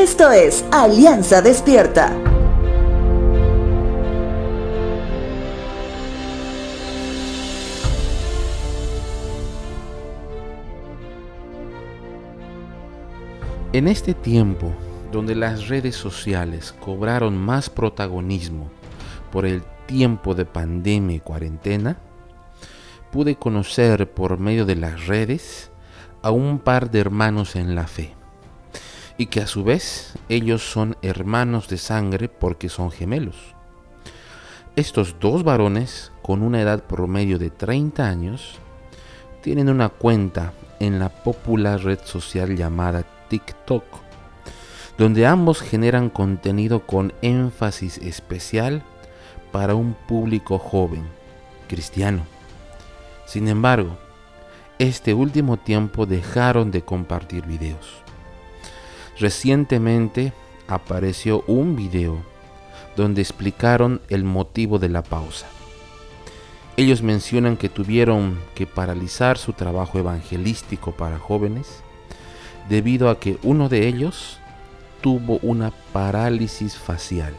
Esto 0.00 0.30
es 0.30 0.64
Alianza 0.72 1.42
Despierta. 1.42 2.10
En 13.74 13.88
este 13.88 14.14
tiempo, 14.14 14.72
donde 15.12 15.34
las 15.34 15.68
redes 15.68 15.96
sociales 15.96 16.74
cobraron 16.80 17.36
más 17.36 17.68
protagonismo 17.68 18.70
por 19.30 19.44
el 19.44 19.62
tiempo 19.84 20.34
de 20.34 20.46
pandemia 20.46 21.16
y 21.16 21.20
cuarentena, 21.20 21.98
pude 23.12 23.36
conocer 23.36 24.10
por 24.10 24.38
medio 24.38 24.64
de 24.64 24.76
las 24.76 25.06
redes 25.06 25.70
a 26.22 26.30
un 26.30 26.58
par 26.58 26.90
de 26.90 27.00
hermanos 27.00 27.54
en 27.54 27.74
la 27.74 27.86
fe, 27.86 28.14
y 29.20 29.26
que 29.26 29.42
a 29.42 29.46
su 29.46 29.64
vez 29.64 30.14
ellos 30.30 30.62
son 30.62 30.96
hermanos 31.02 31.68
de 31.68 31.76
sangre 31.76 32.30
porque 32.30 32.70
son 32.70 32.90
gemelos. 32.90 33.36
Estos 34.76 35.16
dos 35.20 35.44
varones, 35.44 36.10
con 36.22 36.40
una 36.42 36.62
edad 36.62 36.84
promedio 36.84 37.38
de 37.38 37.50
30 37.50 38.08
años, 38.08 38.54
tienen 39.42 39.68
una 39.68 39.90
cuenta 39.90 40.54
en 40.78 40.98
la 40.98 41.10
popular 41.10 41.84
red 41.84 41.98
social 42.02 42.56
llamada 42.56 43.04
TikTok, 43.28 43.84
donde 44.96 45.26
ambos 45.26 45.60
generan 45.60 46.08
contenido 46.08 46.86
con 46.86 47.12
énfasis 47.20 47.98
especial 47.98 48.82
para 49.52 49.74
un 49.74 49.92
público 50.08 50.58
joven, 50.58 51.04
cristiano. 51.68 52.22
Sin 53.26 53.48
embargo, 53.48 53.98
este 54.78 55.12
último 55.12 55.58
tiempo 55.58 56.06
dejaron 56.06 56.70
de 56.70 56.80
compartir 56.80 57.44
videos. 57.44 58.02
Recientemente 59.20 60.32
apareció 60.66 61.44
un 61.46 61.76
video 61.76 62.22
donde 62.96 63.20
explicaron 63.20 64.00
el 64.08 64.24
motivo 64.24 64.78
de 64.78 64.88
la 64.88 65.02
pausa. 65.02 65.46
Ellos 66.78 67.02
mencionan 67.02 67.58
que 67.58 67.68
tuvieron 67.68 68.38
que 68.54 68.66
paralizar 68.66 69.36
su 69.36 69.52
trabajo 69.52 69.98
evangelístico 69.98 70.92
para 70.92 71.18
jóvenes 71.18 71.82
debido 72.70 73.10
a 73.10 73.20
que 73.20 73.36
uno 73.42 73.68
de 73.68 73.88
ellos 73.88 74.38
tuvo 75.02 75.38
una 75.42 75.70
parálisis 75.92 76.78
facial 76.78 77.34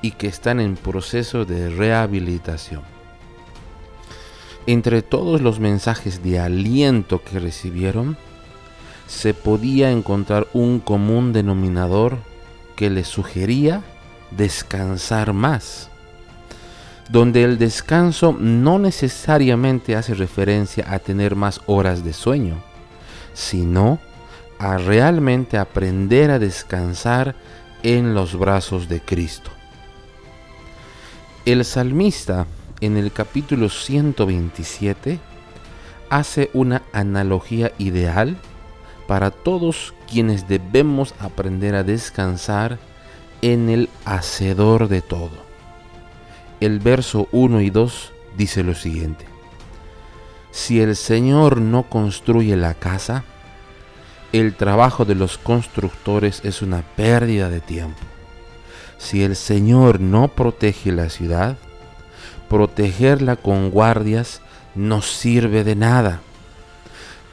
y 0.00 0.12
que 0.12 0.28
están 0.28 0.60
en 0.60 0.76
proceso 0.76 1.44
de 1.44 1.68
rehabilitación. 1.68 2.80
Entre 4.66 5.02
todos 5.02 5.42
los 5.42 5.60
mensajes 5.60 6.22
de 6.22 6.40
aliento 6.40 7.22
que 7.22 7.38
recibieron, 7.38 8.16
se 9.06 9.34
podía 9.34 9.90
encontrar 9.90 10.46
un 10.52 10.80
común 10.80 11.32
denominador 11.32 12.18
que 12.74 12.90
les 12.90 13.08
sugería 13.08 13.82
descansar 14.30 15.32
más, 15.32 15.88
donde 17.08 17.44
el 17.44 17.58
descanso 17.58 18.36
no 18.38 18.78
necesariamente 18.78 19.96
hace 19.96 20.14
referencia 20.14 20.92
a 20.92 20.98
tener 20.98 21.36
más 21.36 21.60
horas 21.66 22.04
de 22.04 22.12
sueño, 22.12 22.56
sino 23.32 23.98
a 24.58 24.78
realmente 24.78 25.58
aprender 25.58 26.30
a 26.30 26.38
descansar 26.38 27.34
en 27.82 28.14
los 28.14 28.36
brazos 28.36 28.88
de 28.88 29.00
Cristo. 29.00 29.50
El 31.44 31.64
salmista 31.64 32.46
en 32.80 32.96
el 32.96 33.12
capítulo 33.12 33.68
127 33.68 35.20
hace 36.10 36.50
una 36.52 36.82
analogía 36.92 37.72
ideal 37.78 38.36
para 39.06 39.30
todos 39.30 39.94
quienes 40.10 40.48
debemos 40.48 41.14
aprender 41.20 41.74
a 41.74 41.82
descansar 41.82 42.78
en 43.42 43.68
el 43.68 43.88
hacedor 44.04 44.88
de 44.88 45.02
todo. 45.02 45.46
El 46.60 46.80
verso 46.80 47.28
1 47.32 47.60
y 47.60 47.70
2 47.70 48.12
dice 48.36 48.62
lo 48.62 48.74
siguiente. 48.74 49.26
Si 50.50 50.80
el 50.80 50.96
Señor 50.96 51.60
no 51.60 51.84
construye 51.84 52.56
la 52.56 52.74
casa, 52.74 53.24
el 54.32 54.54
trabajo 54.54 55.04
de 55.04 55.14
los 55.14 55.38
constructores 55.38 56.40
es 56.44 56.62
una 56.62 56.82
pérdida 56.82 57.50
de 57.50 57.60
tiempo. 57.60 58.00
Si 58.98 59.22
el 59.22 59.36
Señor 59.36 60.00
no 60.00 60.28
protege 60.28 60.92
la 60.92 61.10
ciudad, 61.10 61.56
protegerla 62.48 63.36
con 63.36 63.70
guardias 63.70 64.40
no 64.74 65.02
sirve 65.02 65.64
de 65.64 65.76
nada. 65.76 66.20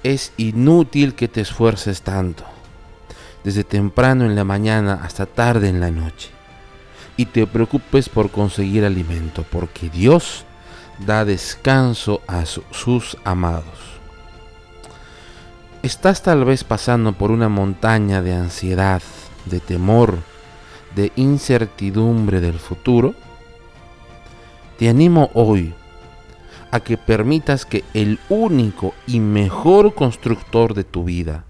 Es 0.03 0.33
inútil 0.35 1.15
que 1.15 1.29
te 1.29 1.39
esfuerces 1.39 2.01
tanto, 2.01 2.43
desde 3.45 3.63
temprano 3.63 4.25
en 4.25 4.35
la 4.35 4.43
mañana 4.43 4.99
hasta 5.01 5.25
tarde 5.25 5.69
en 5.69 5.79
la 5.79 5.91
noche, 5.91 6.29
y 7.15 7.25
te 7.27 7.47
preocupes 7.47 8.09
por 8.09 8.29
conseguir 8.29 8.83
alimento, 8.83 9.45
porque 9.49 9.89
Dios 9.89 10.43
da 11.05 11.23
descanso 11.23 12.21
a 12.27 12.43
sus 12.45 13.17
amados. 13.23 13.93
Estás 15.83 16.21
tal 16.21 16.43
vez 16.43 16.65
pasando 16.65 17.13
por 17.13 17.31
una 17.31 17.47
montaña 17.47 18.21
de 18.21 18.33
ansiedad, 18.33 19.01
de 19.45 19.61
temor, 19.61 20.19
de 20.95 21.11
incertidumbre 21.15 22.41
del 22.41 22.59
futuro. 22.59 23.15
Te 24.77 24.89
animo 24.89 25.29
hoy 25.33 25.73
a 26.73 26.79
que 26.79 26.97
permitas 26.97 27.67
que 27.67 27.83
el 27.93 28.17
único 28.29 28.95
y 29.05 29.19
mejor 29.19 29.93
constructor 29.93 30.73
de 30.73 30.83
tu 30.83 31.03
vida, 31.03 31.45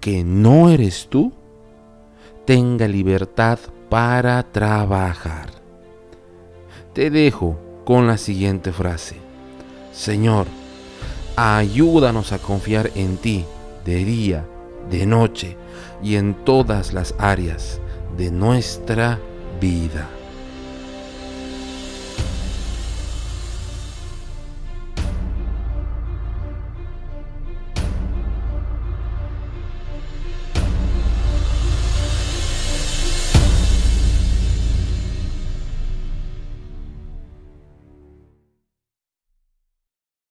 que 0.00 0.24
no 0.24 0.70
eres 0.70 1.08
tú, 1.10 1.34
tenga 2.46 2.88
libertad 2.88 3.58
para 3.90 4.42
trabajar. 4.42 5.50
Te 6.94 7.10
dejo 7.10 7.60
con 7.84 8.06
la 8.06 8.16
siguiente 8.16 8.72
frase. 8.72 9.16
Señor, 9.92 10.46
ayúdanos 11.36 12.32
a 12.32 12.38
confiar 12.38 12.90
en 12.94 13.18
ti 13.18 13.44
de 13.84 14.02
día, 14.02 14.46
de 14.90 15.04
noche 15.04 15.58
y 16.02 16.16
en 16.16 16.32
todas 16.42 16.94
las 16.94 17.14
áreas 17.18 17.82
de 18.16 18.30
nuestra 18.30 19.18
vida. 19.60 20.08